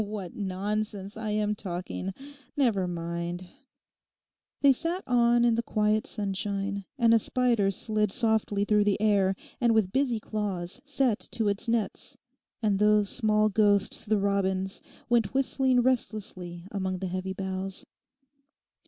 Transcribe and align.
What 0.03 0.35
nonsense 0.35 1.15
I 1.15 1.29
am 1.29 1.53
talking. 1.53 2.11
Never 2.57 2.87
mind.' 2.87 3.45
They 4.61 4.73
sat 4.73 5.03
on 5.05 5.45
in 5.45 5.53
the 5.53 5.61
quiet 5.61 6.07
sunshine, 6.07 6.85
and 6.97 7.13
a 7.13 7.19
spider 7.19 7.69
slid 7.69 8.11
softly 8.11 8.65
through 8.65 8.85
the 8.85 8.99
air 8.99 9.35
and 9.59 9.75
with 9.75 9.91
busy 9.91 10.19
claws 10.19 10.81
set 10.85 11.19
to 11.33 11.47
its 11.49 11.67
nets; 11.67 12.17
and 12.63 12.79
those 12.79 13.09
small 13.11 13.49
ghosts 13.49 14.07
the 14.07 14.17
robins 14.17 14.81
went 15.07 15.35
whistling 15.35 15.81
restlessly 15.83 16.63
among 16.71 16.97
the 16.97 17.05
heavy 17.07 17.33
boughs. 17.33 17.85